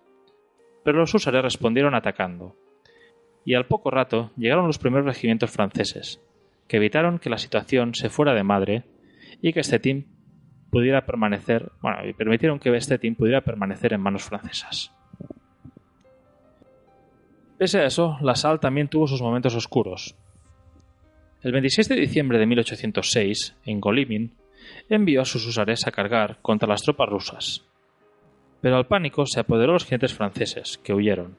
Pero 0.85 0.99
los 0.99 1.15
húsares 1.15 1.43
respondieron 1.43 1.95
atacando, 1.95 2.57
y 3.45 3.55
al 3.55 3.67
poco 3.67 3.91
rato 3.91 4.31
llegaron 4.37 4.67
los 4.67 4.79
primeros 4.79 5.07
regimientos 5.07 5.51
franceses, 5.51 6.21
que 6.67 6.77
evitaron 6.77 7.19
que 7.19 7.31
la 7.31 7.39
situación 7.39 7.95
se 7.95 8.11
fuera 8.11 8.35
de 8.35 8.45
madre 8.45 8.85
y 9.41 9.53
que 9.53 9.63
Stettin 9.63 10.07
pudiera 10.71 11.07
permanecer, 11.07 11.73
bueno, 11.81 12.07
y 12.07 12.13
permitieron 12.13 12.59
que 12.59 12.79
Stettin 12.81 13.15
pudiera 13.15 13.41
permanecer 13.41 13.93
en 13.95 14.01
manos 14.01 14.25
francesas. 14.25 14.93
Pese 17.59 17.81
a 17.81 17.87
eso, 17.87 18.19
la 18.21 18.35
Sal 18.35 18.61
también 18.61 18.89
tuvo 18.89 19.09
sus 19.09 19.23
momentos 19.23 19.55
oscuros. 19.55 20.15
El 21.43 21.53
26 21.53 21.89
de 21.89 21.97
diciembre 21.97 22.39
de 22.39 22.47
1806, 22.47 23.57
en 23.65 23.81
Golimin, 23.81 24.35
envió 24.89 25.23
a 25.23 25.25
sus 25.25 25.47
usares 25.47 25.87
a 25.87 25.91
cargar 25.91 26.39
contra 26.43 26.69
las 26.69 26.83
tropas 26.83 27.09
rusas. 27.09 27.65
Pero 28.61 28.79
el 28.79 28.87
pánico 28.87 29.27
se 29.27 29.41
apoderó 29.41 29.73
de 29.73 29.75
los 29.75 29.85
jinetes 29.85 30.15
franceses, 30.15 30.79
que 30.79 30.93
huyeron. 30.93 31.37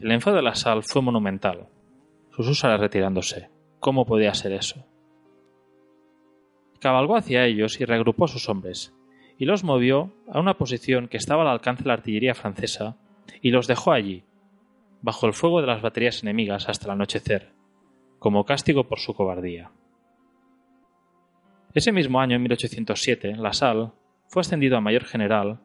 El 0.00 0.12
enfado 0.12 0.36
de 0.36 0.42
la 0.42 0.54
Sal 0.54 0.82
fue 0.84 1.02
monumental, 1.02 1.66
sus 2.30 2.48
usares 2.48 2.78
retirándose. 2.78 3.50
¿Cómo 3.80 4.06
podía 4.06 4.34
ser 4.34 4.52
eso? 4.52 4.84
Cabalgó 6.80 7.16
hacia 7.16 7.44
ellos 7.44 7.80
y 7.80 7.84
reagrupó 7.84 8.26
a 8.26 8.28
sus 8.28 8.48
hombres, 8.48 8.94
y 9.38 9.44
los 9.44 9.64
movió 9.64 10.12
a 10.28 10.38
una 10.38 10.54
posición 10.54 11.08
que 11.08 11.16
estaba 11.16 11.42
al 11.42 11.48
alcance 11.48 11.82
de 11.82 11.88
la 11.88 11.94
artillería 11.94 12.34
francesa, 12.34 12.96
y 13.42 13.50
los 13.50 13.66
dejó 13.66 13.92
allí, 13.92 14.24
bajo 15.02 15.26
el 15.26 15.32
fuego 15.32 15.60
de 15.60 15.66
las 15.66 15.82
baterías 15.82 16.22
enemigas 16.22 16.68
hasta 16.68 16.86
el 16.86 16.92
anochecer, 16.92 17.52
como 18.18 18.44
castigo 18.44 18.88
por 18.88 19.00
su 19.00 19.14
cobardía. 19.14 19.70
Ese 21.74 21.92
mismo 21.92 22.20
año, 22.20 22.36
en 22.36 22.42
1807, 22.42 23.36
La 23.36 23.52
Salle 23.52 23.90
fue 24.28 24.40
ascendido 24.40 24.76
a 24.76 24.80
mayor 24.80 25.04
general 25.04 25.60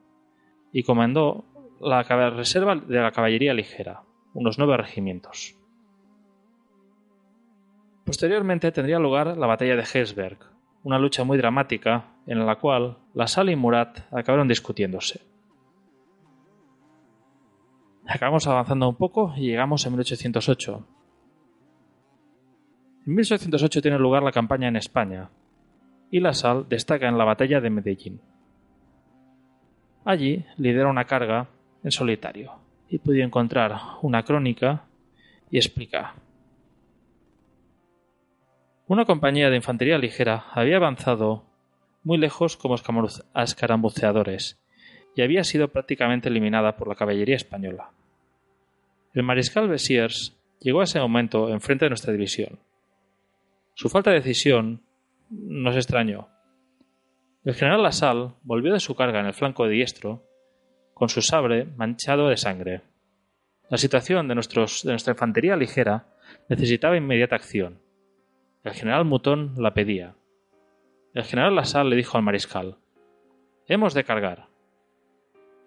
y 0.73 0.83
comandó 0.83 1.45
la 1.79 2.03
reserva 2.31 2.75
de 2.75 2.99
la 2.99 3.11
caballería 3.11 3.53
ligera, 3.53 4.01
unos 4.33 4.57
nueve 4.57 4.75
regimientos. 4.75 5.55
Posteriormente 8.05 8.71
tendría 8.71 8.99
lugar 8.99 9.37
la 9.37 9.47
batalla 9.47 9.75
de 9.75 9.83
Hesberg, 9.83 10.39
una 10.83 10.99
lucha 10.99 11.23
muy 11.23 11.37
dramática 11.37 12.17
en 12.25 12.45
la 12.45 12.57
cual 12.57 12.97
La 13.13 13.27
Salle 13.27 13.53
y 13.53 13.55
Murat 13.55 13.99
acabaron 14.11 14.47
discutiéndose. 14.47 15.21
Acabamos 18.05 18.47
avanzando 18.47 18.89
un 18.89 18.95
poco 18.95 19.33
y 19.37 19.47
llegamos 19.47 19.85
a 19.85 19.89
1808. 19.89 20.87
En 23.05 23.15
1808 23.15 23.81
tiene 23.81 23.99
lugar 23.99 24.23
la 24.23 24.31
campaña 24.31 24.67
en 24.67 24.75
España, 24.75 25.29
y 26.11 26.19
La 26.19 26.33
Salle 26.33 26.65
destaca 26.67 27.07
en 27.07 27.17
la 27.17 27.25
batalla 27.25 27.61
de 27.61 27.69
Medellín. 27.69 28.21
Allí 30.05 30.45
lidera 30.57 30.89
una 30.89 31.05
carga 31.05 31.47
en 31.83 31.91
solitario 31.91 32.53
y 32.89 32.99
pudo 32.99 33.17
encontrar 33.23 33.79
una 34.01 34.23
crónica 34.23 34.85
y 35.49 35.57
explica. 35.57 36.15
Una 38.87 39.05
compañía 39.05 39.49
de 39.49 39.55
infantería 39.55 39.97
ligera 39.97 40.45
había 40.51 40.75
avanzado 40.75 41.45
muy 42.03 42.17
lejos 42.17 42.57
como 42.57 42.75
escarambuceadores 43.35 44.59
y 45.15 45.21
había 45.21 45.43
sido 45.43 45.69
prácticamente 45.69 46.27
eliminada 46.27 46.75
por 46.75 46.87
la 46.87 46.95
caballería 46.95 47.35
española. 47.35 47.91
El 49.13 49.23
mariscal 49.23 49.69
Bessiers 49.69 50.37
llegó 50.59 50.81
a 50.81 50.85
ese 50.85 50.99
momento 50.99 51.49
enfrente 51.49 51.85
de 51.85 51.89
nuestra 51.89 52.11
división. 52.11 52.59
Su 53.73 53.89
falta 53.89 54.09
de 54.09 54.17
decisión 54.17 54.83
nos 55.29 55.75
extrañó. 55.75 56.32
El 57.45 57.55
general 57.55 57.83
Lasalle 57.83 58.29
volvió 58.43 58.71
de 58.71 58.79
su 58.79 58.95
carga 58.95 59.19
en 59.19 59.25
el 59.25 59.33
flanco 59.33 59.67
diestro 59.67 60.23
con 60.93 61.09
su 61.09 61.21
sabre 61.21 61.65
manchado 61.75 62.29
de 62.29 62.37
sangre. 62.37 62.81
La 63.69 63.77
situación 63.77 64.29
de, 64.29 64.35
de 64.35 64.91
nuestra 64.91 65.11
infantería 65.11 65.57
ligera 65.57 66.07
necesitaba 66.47 66.95
inmediata 66.95 67.35
acción. 67.35 67.81
El 68.63 68.73
general 68.73 69.03
Mutón 69.03 69.55
la 69.57 69.73
pedía. 69.73 70.15
El 71.13 71.25
general 71.25 71.55
Lasalle 71.55 71.89
le 71.89 71.95
dijo 71.97 72.17
al 72.17 72.23
mariscal 72.23 72.77
Hemos 73.67 73.93
de 73.93 74.05
cargar. 74.05 74.47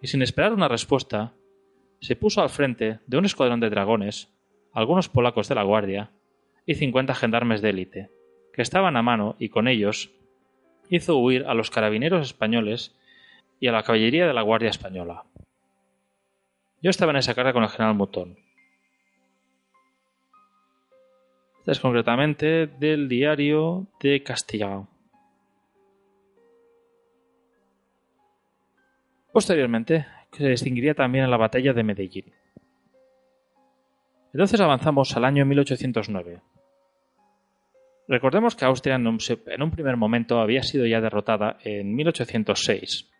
Y 0.00 0.06
sin 0.06 0.22
esperar 0.22 0.54
una 0.54 0.68
respuesta, 0.68 1.34
se 2.00 2.16
puso 2.16 2.40
al 2.40 2.48
frente 2.48 3.00
de 3.06 3.18
un 3.18 3.26
escuadrón 3.26 3.60
de 3.60 3.68
dragones, 3.68 4.34
algunos 4.72 5.10
polacos 5.10 5.48
de 5.48 5.54
la 5.54 5.62
guardia 5.62 6.10
y 6.64 6.74
cincuenta 6.76 7.14
gendarmes 7.14 7.60
de 7.60 7.70
élite, 7.70 8.10
que 8.54 8.62
estaban 8.62 8.96
a 8.96 9.02
mano 9.02 9.36
y 9.38 9.50
con 9.50 9.68
ellos 9.68 10.15
hizo 10.90 11.16
huir 11.16 11.44
a 11.46 11.54
los 11.54 11.70
carabineros 11.70 12.26
españoles 12.26 12.94
y 13.60 13.68
a 13.68 13.72
la 13.72 13.82
caballería 13.82 14.26
de 14.26 14.34
la 14.34 14.42
Guardia 14.42 14.70
Española. 14.70 15.24
Yo 16.82 16.90
estaba 16.90 17.12
en 17.12 17.18
esa 17.18 17.34
carga 17.34 17.52
con 17.52 17.62
el 17.62 17.68
general 17.68 17.94
Mutón. 17.94 18.36
Este 21.60 21.72
es 21.72 21.80
concretamente 21.80 22.66
del 22.66 23.08
diario 23.08 23.88
de 24.00 24.22
Castilla. 24.22 24.86
Posteriormente, 29.32 30.06
se 30.30 30.48
distinguiría 30.48 30.94
también 30.94 31.24
en 31.24 31.30
la 31.30 31.36
batalla 31.36 31.72
de 31.72 31.82
Medellín. 31.82 32.32
Entonces 34.32 34.60
avanzamos 34.60 35.16
al 35.16 35.24
año 35.24 35.44
1809. 35.44 36.40
Recordemos 38.08 38.54
que 38.54 38.64
Austria 38.64 38.94
en 38.94 39.06
un, 39.06 39.70
primer 39.70 39.96
momento 39.96 40.38
había 40.38 40.62
sido 40.62 40.86
ya 40.86 41.00
derrotada 41.00 41.56
en 41.64 41.94
1806. 41.94 43.10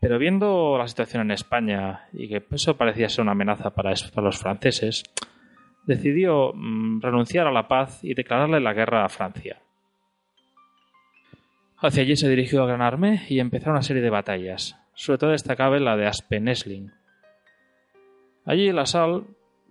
Pero 0.00 0.18
viendo 0.18 0.78
la 0.78 0.88
situación 0.88 1.22
en 1.22 1.32
España 1.32 2.08
y 2.12 2.28
que 2.28 2.42
eso 2.52 2.76
parecía 2.76 3.08
ser 3.08 3.22
una 3.22 3.32
amenaza 3.32 3.70
para, 3.70 3.90
los 3.90 4.38
franceses, 4.38 5.02
decidió 5.84 6.52
mm, 6.54 7.02
renunciar 7.02 7.46
a 7.46 7.52
la 7.52 7.68
paz 7.68 8.02
y 8.02 8.14
declararle 8.14 8.60
la 8.60 8.72
guerra 8.72 9.04
a 9.04 9.08
Francia. 9.08 9.60
Hacia 11.80 12.02
allí 12.02 12.16
se 12.16 12.28
dirigió 12.28 12.62
a 12.62 12.66
Gran 12.66 12.82
Arme 12.82 13.26
y 13.28 13.40
empezaron 13.40 13.74
una 13.74 13.82
serie 13.82 14.02
de 14.02 14.10
batallas, 14.10 14.80
sobre 14.94 15.18
todo 15.18 15.30
destacable 15.30 15.80
la 15.80 15.96
de 15.96 16.06
Aspen-Esling. 16.06 16.92
Allí 18.46 18.72
la 18.72 18.86
Sal 18.86 19.26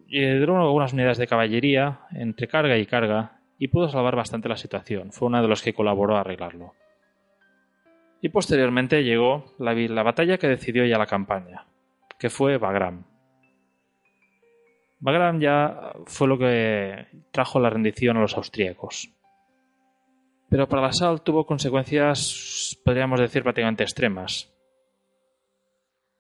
lideró 0.08 0.62
algunas 0.62 0.94
unidades 0.94 1.18
de 1.18 1.28
caballería 1.28 2.02
entre 2.12 2.48
carga 2.48 2.78
y 2.78 2.86
carga 2.86 3.37
y 3.58 3.70
pudo 3.70 3.90
salvar 3.90 4.16
bastante 4.16 4.50
la 4.50 4.58
situación. 4.58 5.12
Fue 5.12 5.28
uno 5.28 5.42
de 5.42 5.48
los 5.48 5.62
que 5.62 5.74
colaboró 5.74 6.16
a 6.16 6.22
arreglarlo. 6.22 6.74
Y 8.22 8.30
posteriormente 8.30 9.04
llegó 9.04 9.54
la, 9.60 9.74
la 9.74 10.04
batalla 10.04 10.38
que 10.38 10.48
decidió 10.48 10.86
ya 10.86 10.98
la 10.98 11.06
campaña, 11.06 11.66
que 12.18 12.30
fue 12.30 12.58
Bagram. 12.58 13.06
Bagram 15.00 15.40
ya 15.40 15.94
fue 16.06 16.28
lo 16.28 16.38
que 16.38 17.08
trajo 17.32 17.60
la 17.60 17.70
rendición 17.70 18.18
a 18.18 18.22
los 18.22 18.36
austríacos. 18.36 19.12
Pero 20.50 20.68
para 20.68 20.82
la 20.82 20.94
Sal 20.94 21.22
tuvo 21.22 21.46
consecuencias, 21.46 22.80
podríamos 22.84 23.20
decir, 23.20 23.44
prácticamente 23.44 23.84
extremas. 23.84 24.52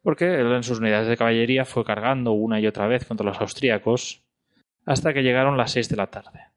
porque 0.03 0.35
él 0.39 0.51
en 0.53 0.63
sus 0.63 0.79
unidades 0.79 1.07
de 1.07 1.17
caballería 1.17 1.65
fue 1.65 1.83
cargando 1.83 2.31
una 2.31 2.59
y 2.59 2.67
otra 2.67 2.87
vez 2.87 3.05
contra 3.05 3.25
los 3.25 3.41
austríacos 3.41 4.23
hasta 4.85 5.13
que 5.13 5.21
llegaron 5.21 5.57
las 5.57 5.71
seis 5.71 5.89
de 5.89 5.97
la 5.97 6.07
tarde. 6.07 6.56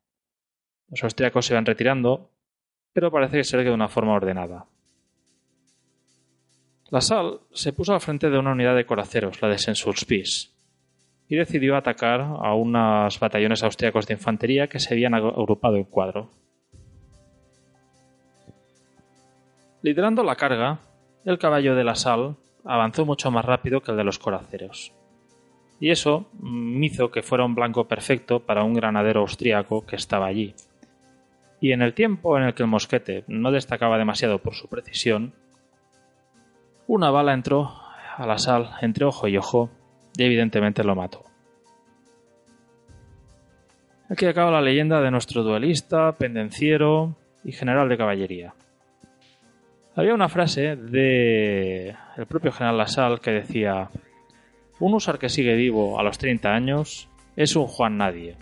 Los 0.90 1.04
austríacos 1.04 1.46
se 1.46 1.54
iban 1.54 1.66
retirando, 1.66 2.30
pero 2.92 3.10
parece 3.10 3.44
ser 3.44 3.60
que 3.60 3.68
de 3.68 3.74
una 3.74 3.88
forma 3.88 4.14
ordenada. 4.14 4.66
La 6.90 7.00
Sal 7.00 7.40
se 7.52 7.72
puso 7.72 7.94
al 7.94 8.00
frente 8.00 8.30
de 8.30 8.38
una 8.38 8.50
unidad 8.50 8.74
de 8.74 8.84
coraceros, 8.84 9.40
la 9.40 9.48
de 9.48 9.58
Saint-Sulpice, 9.58 10.48
y 11.28 11.36
decidió 11.36 11.76
atacar 11.76 12.20
a 12.20 12.54
unos 12.54 13.20
batallones 13.20 13.62
austríacos 13.62 14.08
de 14.08 14.14
infantería 14.14 14.66
que 14.66 14.80
se 14.80 14.94
habían 14.94 15.14
agrupado 15.14 15.76
en 15.76 15.84
cuadro. 15.84 16.30
Liderando 19.82 20.24
la 20.24 20.34
carga, 20.34 20.80
el 21.24 21.38
caballo 21.38 21.76
de 21.76 21.84
la 21.84 21.94
Sal 21.94 22.34
avanzó 22.64 23.06
mucho 23.06 23.30
más 23.30 23.44
rápido 23.44 23.80
que 23.80 23.92
el 23.92 23.96
de 23.96 24.04
los 24.04 24.18
coraceros. 24.18 24.92
Y 25.78 25.90
eso 25.90 26.26
hizo 26.42 27.10
que 27.10 27.22
fuera 27.22 27.44
un 27.44 27.54
blanco 27.54 27.86
perfecto 27.86 28.40
para 28.40 28.64
un 28.64 28.74
granadero 28.74 29.20
austríaco 29.20 29.86
que 29.86 29.96
estaba 29.96 30.26
allí. 30.26 30.54
Y 31.60 31.72
en 31.72 31.82
el 31.82 31.94
tiempo 31.94 32.36
en 32.38 32.44
el 32.44 32.54
que 32.54 32.62
el 32.62 32.68
mosquete 32.68 33.24
no 33.28 33.52
destacaba 33.52 33.98
demasiado 33.98 34.38
por 34.38 34.54
su 34.54 34.68
precisión, 34.68 35.34
una 36.86 37.10
bala 37.10 37.34
entró 37.34 37.70
a 38.16 38.26
la 38.26 38.38
sal 38.38 38.70
entre 38.80 39.04
ojo 39.04 39.28
y 39.28 39.36
ojo 39.36 39.70
y 40.16 40.24
evidentemente 40.24 40.82
lo 40.82 40.96
mató. 40.96 41.24
Aquí 44.08 44.26
acaba 44.26 44.50
la 44.50 44.60
leyenda 44.60 45.00
de 45.00 45.10
nuestro 45.10 45.44
duelista, 45.44 46.16
pendenciero 46.16 47.14
y 47.44 47.52
general 47.52 47.88
de 47.88 47.96
caballería. 47.96 48.54
Había 49.94 50.14
una 50.14 50.28
frase 50.28 50.76
de 50.76 51.94
el 52.16 52.26
propio 52.26 52.52
general 52.52 52.78
Lasal 52.78 53.20
que 53.20 53.30
decía: 53.30 53.88
Un 54.80 54.94
usar 54.94 55.18
que 55.18 55.28
sigue 55.28 55.54
vivo 55.54 56.00
a 56.00 56.02
los 56.02 56.18
30 56.18 56.48
años 56.48 57.08
es 57.36 57.54
un 57.54 57.66
Juan 57.66 57.98
Nadie. 57.98 58.36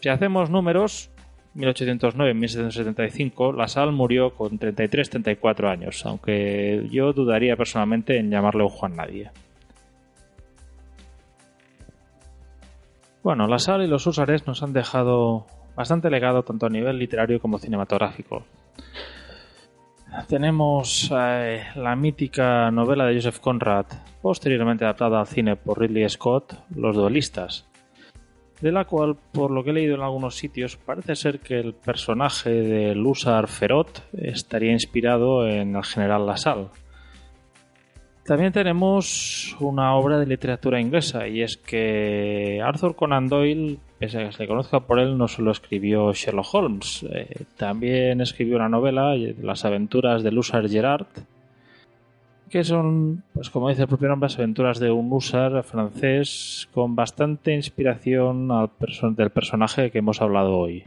Si 0.00 0.08
hacemos 0.08 0.48
números, 0.48 1.10
1809-1775, 1.56 3.54
Lasal 3.54 3.92
murió 3.92 4.34
con 4.34 4.58
33-34 4.58 5.70
años, 5.70 6.06
aunque 6.06 6.86
yo 6.90 7.12
dudaría 7.12 7.56
personalmente 7.56 8.18
en 8.18 8.30
llamarle 8.30 8.62
un 8.62 8.70
Juan 8.70 8.96
Nadie. 8.96 9.30
Bueno, 13.22 13.46
Lasal 13.46 13.82
y 13.82 13.86
los 13.86 14.06
Húsares 14.06 14.46
nos 14.46 14.62
han 14.62 14.72
dejado 14.72 15.44
bastante 15.76 16.08
legado 16.08 16.42
tanto 16.42 16.64
a 16.66 16.70
nivel 16.70 16.98
literario 16.98 17.38
como 17.38 17.58
cinematográfico. 17.58 18.44
Tenemos 20.28 21.12
eh, 21.14 21.62
la 21.76 21.94
mítica 21.94 22.70
novela 22.70 23.04
de 23.04 23.14
Joseph 23.14 23.38
Conrad, 23.38 23.86
posteriormente 24.22 24.84
adaptada 24.84 25.20
al 25.20 25.26
cine 25.26 25.56
por 25.56 25.78
Ridley 25.78 26.08
Scott, 26.08 26.54
Los 26.74 26.96
duelistas, 26.96 27.69
de 28.60 28.72
la 28.72 28.84
cual, 28.84 29.16
por 29.32 29.50
lo 29.50 29.64
que 29.64 29.70
he 29.70 29.72
leído 29.72 29.94
en 29.94 30.02
algunos 30.02 30.36
sitios, 30.36 30.76
parece 30.76 31.16
ser 31.16 31.40
que 31.40 31.58
el 31.58 31.74
personaje 31.74 32.50
de 32.50 32.94
Lusar 32.94 33.48
Ferot 33.48 34.04
estaría 34.12 34.72
inspirado 34.72 35.46
en 35.46 35.76
el 35.76 35.84
general 35.84 36.26
Lasalle. 36.26 36.68
También 38.24 38.52
tenemos 38.52 39.56
una 39.60 39.94
obra 39.96 40.18
de 40.18 40.26
literatura 40.26 40.80
inglesa 40.80 41.26
y 41.26 41.42
es 41.42 41.56
que 41.56 42.60
Arthur 42.62 42.94
Conan 42.94 43.28
Doyle 43.28 43.78
pese 44.00 44.18
a 44.18 44.26
que 44.26 44.32
se 44.32 44.46
conozca 44.46 44.80
por 44.80 44.98
él, 44.98 45.18
no 45.18 45.28
solo 45.28 45.50
escribió 45.50 46.10
Sherlock 46.12 46.54
Holmes, 46.54 47.06
eh, 47.12 47.44
también 47.58 48.22
escribió 48.22 48.56
una 48.56 48.68
novela, 48.68 49.14
Las 49.42 49.66
aventuras 49.66 50.22
de 50.22 50.32
Lusar 50.32 50.68
Gerard, 50.70 51.06
que 52.50 52.64
son, 52.64 53.22
pues 53.32 53.48
como 53.48 53.68
dice 53.68 53.82
el 53.82 53.88
propio 53.88 54.08
nombre, 54.08 54.26
las 54.26 54.36
aventuras 54.36 54.80
de 54.80 54.90
un 54.90 55.08
Lusar 55.08 55.62
francés 55.62 56.68
con 56.74 56.96
bastante 56.96 57.54
inspiración 57.54 58.48
del 59.16 59.30
personaje 59.30 59.90
que 59.90 59.98
hemos 59.98 60.20
hablado 60.20 60.58
hoy. 60.58 60.84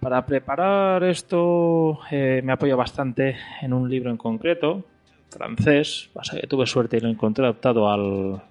Para 0.00 0.24
preparar 0.24 1.04
esto 1.04 1.98
eh, 2.10 2.40
me 2.42 2.52
apoyo 2.52 2.76
bastante 2.76 3.36
en 3.60 3.72
un 3.74 3.90
libro 3.90 4.10
en 4.10 4.16
concreto, 4.16 4.84
francés, 5.28 6.08
pasa 6.14 6.40
que 6.40 6.46
tuve 6.46 6.66
suerte 6.66 6.96
y 6.96 7.00
lo 7.00 7.08
encontré 7.08 7.44
adaptado 7.44 7.90
al, 7.90 8.42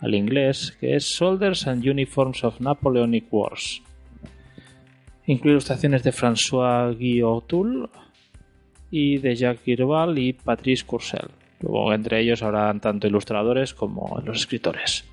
al 0.00 0.14
inglés, 0.14 0.76
que 0.78 0.94
es 0.94 1.08
Soldiers 1.08 1.66
and 1.66 1.84
Uniforms 1.84 2.44
of 2.44 2.60
Napoleonic 2.60 3.26
Wars. 3.32 3.82
Incluye 5.26 5.52
ilustraciones 5.52 6.02
de 6.04 6.12
François 6.12 6.96
Guillotul 6.96 7.90
y 8.90 9.18
de 9.18 9.34
Jacques 9.34 9.64
Girval 9.64 10.18
y 10.18 10.32
Patrice 10.32 10.84
Courcelle. 10.86 11.30
Luego 11.60 11.92
entre 11.92 12.20
ellos 12.20 12.42
habrán 12.42 12.80
tanto 12.80 13.06
ilustradores 13.06 13.74
como 13.74 14.20
los 14.24 14.38
escritores. 14.38 15.04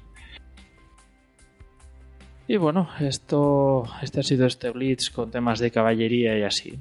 Y 2.47 2.57
bueno, 2.57 2.89
esto, 2.99 3.85
este 4.03 4.19
ha 4.19 4.23
sido 4.23 4.45
este 4.45 4.69
Blitz 4.69 5.09
con 5.09 5.31
temas 5.31 5.59
de 5.59 5.71
caballería 5.71 6.37
y 6.37 6.43
así. 6.43 6.79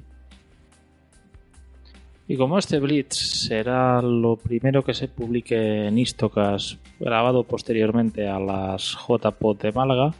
Y 2.27 2.37
como 2.37 2.57
este 2.57 2.79
Blitz 2.79 3.15
será 3.47 4.01
lo 4.01 4.35
primero 4.35 4.83
que 4.83 4.93
se 4.93 5.07
publique 5.07 5.87
en 5.87 5.97
Istocas, 5.97 6.77
grabado 6.99 7.43
posteriormente 7.43 8.27
a 8.27 8.39
las 8.39 8.95
JPOT 8.95 9.61
de 9.61 9.71
Málaga, 9.71 10.13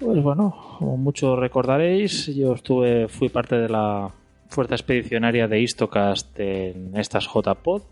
pues 0.00 0.22
bueno, 0.22 0.76
como 0.78 0.96
muchos 0.96 1.38
recordaréis, 1.38 2.34
yo 2.34 2.54
estuve, 2.54 3.06
fui 3.08 3.28
parte 3.28 3.56
de 3.56 3.68
la 3.68 4.10
fuerza 4.50 4.74
expedicionaria 4.74 5.48
de 5.48 5.60
Istocast 5.60 6.38
en 6.38 6.96
estas 6.96 7.26
JPOD 7.26 7.82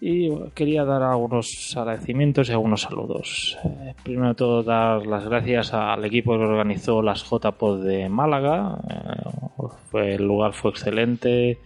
y 0.00 0.30
quería 0.54 0.84
dar 0.84 1.02
algunos 1.02 1.74
agradecimientos 1.76 2.48
y 2.48 2.52
algunos 2.52 2.82
saludos. 2.82 3.58
Eh, 3.64 3.94
primero 4.02 4.28
de 4.28 4.34
todo, 4.34 4.62
dar 4.62 5.06
las 5.06 5.24
gracias 5.24 5.74
al 5.74 6.04
equipo 6.04 6.38
que 6.38 6.44
organizó 6.44 7.02
las 7.02 7.22
JPOD 7.22 7.84
de 7.84 8.08
Málaga. 8.08 8.78
Eh, 9.92 10.14
el 10.14 10.24
lugar 10.24 10.54
fue 10.54 10.70
excelente, 10.70 11.58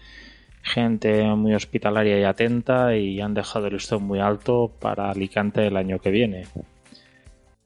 gente 0.63 1.23
muy 1.35 1.55
hospitalaria 1.55 2.19
y 2.19 2.25
atenta 2.25 2.97
y 2.97 3.21
han 3.21 3.35
dejado 3.35 3.69
el 3.69 3.75
listón 3.75 4.03
muy 4.03 4.19
alto 4.19 4.73
para 4.81 5.11
Alicante 5.11 5.67
el 5.67 5.77
año 5.77 6.01
que 6.01 6.11
viene. 6.11 6.45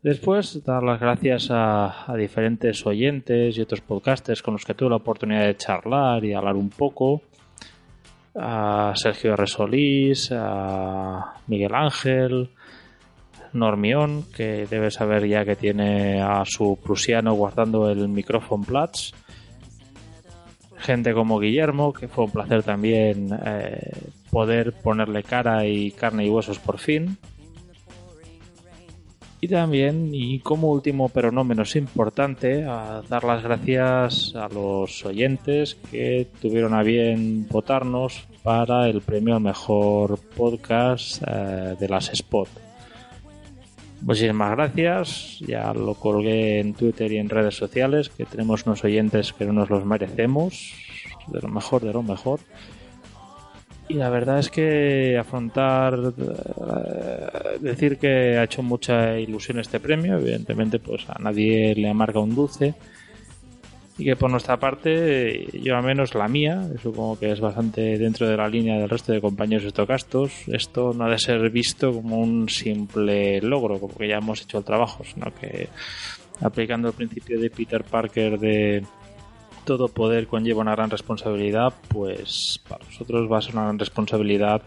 Después, 0.03 0.63
dar 0.65 0.85
las 0.85 1.01
gracias 1.01 1.49
a, 1.51 2.15
diferentes 2.17 2.87
oyentes 2.87 3.59
y 3.59 3.61
otros 3.61 3.81
podcasters 3.81 4.43
con 4.43 4.55
los 4.55 4.65
que 4.65 4.75
tuve 4.75 4.91
la 4.91 4.97
oportunidad 4.97 5.47
de 5.47 5.57
charlar 5.57 6.25
y 6.25 6.35
hablar 6.35 6.55
un 6.55 6.71
poco 6.71 7.23
a 8.37 8.93
Sergio 8.95 9.33
R. 9.33 9.47
Solís, 9.49 10.31
a 10.33 11.35
Miguel 11.49 11.75
Ángel, 11.75 12.51
Normión, 13.53 14.25
que 14.33 14.67
debe 14.67 14.93
saber 14.93 15.27
ya 15.27 15.45
que 15.45 15.57
tiene 15.57 16.23
a 16.23 16.45
su 16.45 16.79
prusiano 16.81 17.35
guardando 17.35 17.91
el 17.91 18.07
micrófono 18.07 18.63
Platz. 18.63 19.11
Gente 20.77 21.13
como 21.13 21.41
Guillermo, 21.41 21.93
que 21.93 22.07
fue 22.07 22.27
un 22.27 22.31
placer 22.31 22.63
también 22.63 23.37
eh, 23.45 23.99
poder 24.31 24.75
ponerle 24.75 25.25
cara 25.25 25.67
y 25.67 25.91
carne 25.91 26.25
y 26.25 26.31
huesos 26.31 26.61
por 26.61 26.79
fin. 26.79 27.19
Y 29.41 29.47
también, 29.47 30.11
y 30.13 30.41
como 30.41 30.73
último 30.73 31.09
pero 31.09 31.31
no 31.31 31.45
menos 31.45 31.77
importante, 31.77 32.65
a 32.65 33.03
dar 33.09 33.23
las 33.23 33.43
gracias 33.43 34.35
a 34.35 34.49
los 34.49 35.05
oyentes 35.05 35.77
que 35.91 36.27
tuvieron 36.41 36.75
a 36.75 36.83
bien 36.83 37.47
votarnos 37.49 38.27
para 38.43 38.89
el 38.89 39.01
premio 39.01 39.37
al 39.37 39.43
mejor 39.43 40.19
podcast 40.37 41.23
eh, 41.25 41.77
de 41.79 41.89
las 41.89 42.13
Spot. 42.13 42.49
Muchísimas 44.01 44.53
gracias, 44.53 45.39
ya 45.41 45.73
lo 45.73 45.95
colgué 45.95 46.61
en 46.61 46.75
Twitter 46.75 47.13
y 47.13 47.19
en 47.19 47.29
redes 47.29 47.57
sociales, 47.57 48.09
que 48.09 48.25
tenemos 48.25 48.65
unos 48.67 48.83
oyentes 48.85 49.33
que 49.33 49.45
no 49.45 49.53
nos 49.53 49.71
los 49.71 49.85
merecemos, 49.85 50.73
de 51.27 51.41
lo 51.41 51.49
mejor, 51.49 51.83
de 51.83 51.93
lo 51.93 52.03
mejor. 52.03 52.41
Y 53.89 53.95
la 53.95 54.11
verdad 54.11 54.39
es 54.39 54.51
que 54.51 55.17
afrontar, 55.19 55.99
eh, 56.19 57.59
decir 57.61 57.97
que 57.99 58.37
ha 58.37 58.45
hecho 58.45 58.63
mucha 58.63 59.19
ilusión 59.19 59.59
este 59.59 59.81
premio, 59.81 60.19
evidentemente 60.19 60.79
pues 60.79 61.09
a 61.09 61.19
nadie 61.19 61.75
le 61.75 61.89
amarga 61.89 62.21
un 62.21 62.35
dulce. 62.35 62.75
Y 63.97 64.05
que 64.05 64.15
por 64.15 64.31
nuestra 64.31 64.59
parte, 64.59 65.49
yo 65.61 65.75
al 65.77 65.83
menos 65.83 66.15
la 66.15 66.29
mía, 66.29 66.69
supongo 66.81 67.19
que 67.19 67.33
es 67.33 67.41
bastante 67.41 67.99
dentro 67.99 68.29
de 68.29 68.37
la 68.37 68.49
línea 68.49 68.79
del 68.79 68.89
resto 68.89 69.13
de 69.13 69.21
compañeros 69.21 69.65
estocastos, 69.65 70.47
esto 70.47 70.93
no 70.93 71.07
ha 71.07 71.11
de 71.11 71.19
ser 71.19 71.51
visto 71.51 71.93
como 71.93 72.19
un 72.19 72.49
simple 72.49 73.41
logro, 73.41 73.81
como 73.81 73.97
que 73.97 74.07
ya 74.07 74.19
hemos 74.19 74.43
hecho 74.43 74.59
el 74.59 74.65
trabajo, 74.65 75.03
sino 75.03 75.33
que 75.35 75.69
aplicando 76.41 76.89
el 76.89 76.95
principio 76.95 77.41
de 77.41 77.51
Peter 77.51 77.83
Parker 77.83 78.39
de 78.39 78.85
todo 79.69 79.89
poder 79.89 80.29
conlleva 80.29 80.63
una 80.63 80.75
gran 80.75 80.89
responsabilidad, 80.89 81.75
pues 81.89 82.59
para 82.67 82.83
nosotros 82.87 83.31
va 83.31 83.37
a 83.37 83.43
ser 83.43 83.53
una 83.53 83.65
gran 83.65 83.79
responsabilidad 83.79 84.63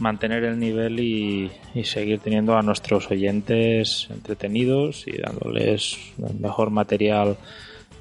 mantener 0.00 0.42
el 0.42 0.58
nivel 0.58 0.98
y, 0.98 1.52
seguir 1.84 2.18
teniendo 2.18 2.56
a 2.56 2.62
nuestros 2.62 3.08
oyentes 3.12 4.08
entretenidos 4.10 5.06
y 5.06 5.18
dándoles 5.18 5.98
el 6.18 6.34
mejor 6.40 6.70
material 6.70 7.36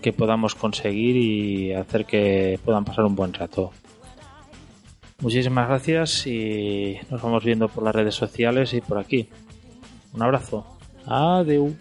que 0.01 0.11
podamos 0.11 0.55
conseguir 0.55 1.17
y 1.17 1.73
hacer 1.73 2.05
que 2.05 2.59
puedan 2.65 2.83
pasar 2.83 3.05
un 3.05 3.15
buen 3.15 3.33
rato. 3.33 3.71
Muchísimas 5.21 5.67
gracias 5.67 6.25
y 6.25 6.97
nos 7.11 7.21
vamos 7.21 7.43
viendo 7.43 7.67
por 7.67 7.83
las 7.83 7.93
redes 7.93 8.15
sociales 8.15 8.73
y 8.73 8.81
por 8.81 8.97
aquí. 8.97 9.29
Un 10.13 10.23
abrazo. 10.23 10.65
Adeu. 11.05 11.75